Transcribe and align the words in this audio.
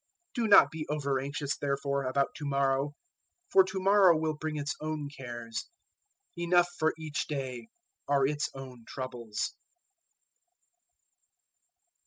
006:034 0.33 0.33
Do 0.33 0.47
not 0.47 0.71
be 0.71 0.87
over 0.89 1.19
anxious, 1.19 1.57
therefore, 1.57 2.03
about 2.05 2.33
to 2.37 2.45
morrow, 2.47 2.95
for 3.51 3.63
to 3.65 3.79
morrow 3.79 4.17
will 4.17 4.33
bring 4.33 4.55
its 4.57 4.73
own 4.81 5.09
cares. 5.15 5.67
Enough 6.35 6.69
for 6.79 6.95
each 6.97 7.27
day 7.27 7.67
are 8.07 8.25
its 8.25 8.49
own 8.55 8.83
troubles. 8.87 9.53